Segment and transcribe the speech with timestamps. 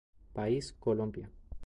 [0.33, 1.29] País: Colombia.